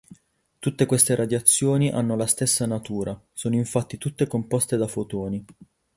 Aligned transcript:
Tutte 0.57 0.87
queste 0.87 1.13
radiazioni 1.13 1.91
hanno 1.91 2.15
la 2.15 2.25
stessa 2.25 2.65
natura, 2.65 3.15
sono 3.33 3.53
infatti 3.53 3.99
tutte 3.99 4.25
composte 4.25 4.75
da 4.75 4.87
fotoni. 4.87 5.45